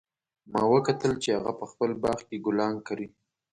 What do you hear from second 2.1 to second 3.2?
کې ګلان کري